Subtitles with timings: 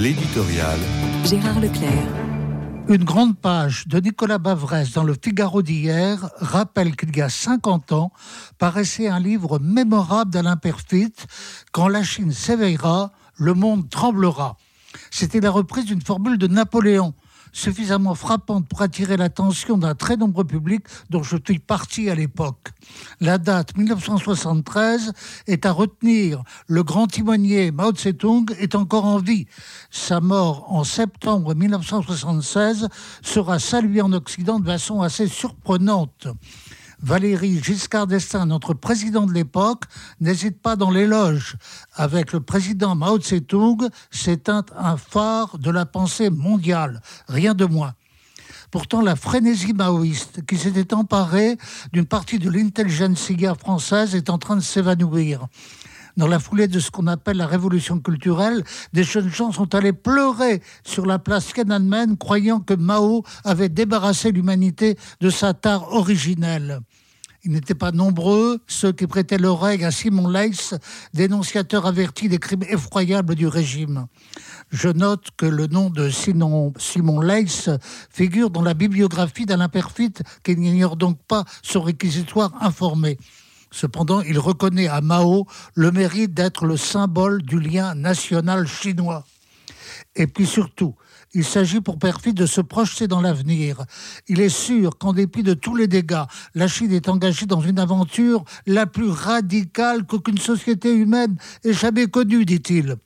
[0.00, 0.78] L'éditorial.
[1.24, 1.90] Gérard Leclerc.
[2.88, 7.90] Une grande page de Nicolas Bavresse dans le Figaro d'hier rappelle qu'il y a 50
[7.90, 8.12] ans
[8.58, 11.12] paraissait un livre mémorable d'Alain Perfit
[11.72, 14.56] Quand la Chine s'éveillera, le monde tremblera.
[15.10, 17.12] C'était la reprise d'une formule de Napoléon
[17.52, 22.70] suffisamment frappante pour attirer l'attention d'un très nombreux public dont je suis parti à l'époque.
[23.20, 25.12] La date 1973
[25.46, 26.42] est à retenir.
[26.66, 29.46] Le grand timonier Mao Tse-tung est encore en vie.
[29.90, 32.88] Sa mort en septembre 1976
[33.22, 36.28] sera saluée en Occident de façon assez surprenante.
[37.00, 39.84] Valérie Giscard d'Estaing, notre président de l'époque,
[40.20, 41.56] n'hésite pas dans l'éloge.
[41.94, 44.64] Avec le président Mao Tse-tung, c'est un,
[44.96, 47.94] phare de la pensée mondiale, rien de moins.
[48.70, 51.56] Pourtant, la frénésie maoïste qui s'était emparée
[51.92, 55.46] d'une partie de l'intelligentsia française est en train de s'évanouir.
[56.18, 59.92] Dans la foulée de ce qu'on appelle la révolution culturelle, des jeunes gens sont allés
[59.92, 66.80] pleurer sur la place Tiananmen, croyant que Mao avait débarrassé l'humanité de sa tare originelle.
[67.44, 70.76] Ils n'étaient pas nombreux, ceux qui prêtaient l'oreille à Simon Leys,
[71.14, 74.06] dénonciateur averti des crimes effroyables du régime.
[74.72, 76.72] Je note que le nom de Simon,
[77.20, 77.78] Leys
[78.10, 83.18] figure dans la bibliographie d'Alain Perfit, qui n'ignore donc pas son réquisitoire informé.
[83.70, 89.26] Cependant, il reconnaît à Mao le mérite d'être le symbole du lien national chinois.
[90.16, 90.94] Et puis surtout,
[91.34, 93.84] il s'agit pour Perfit de se projeter dans l'avenir.
[94.28, 96.24] Il est sûr qu'en dépit de tous les dégâts,
[96.54, 102.06] la Chine est engagée dans une aventure la plus radicale qu'aucune société humaine ait jamais
[102.06, 102.96] connue, dit-il.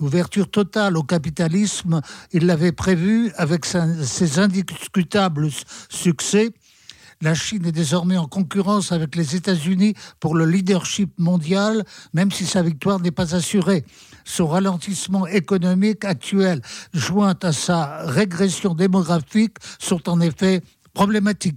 [0.00, 2.00] L'ouverture totale au capitalisme,
[2.32, 5.48] il l'avait prévu avec ses indiscutables
[5.88, 6.50] succès
[7.24, 12.44] la Chine est désormais en concurrence avec les États-Unis pour le leadership mondial, même si
[12.44, 13.84] sa victoire n'est pas assurée.
[14.24, 16.60] Son ralentissement économique actuel,
[16.92, 20.60] joint à sa régression démographique, sont en effet
[20.92, 21.52] problématiques.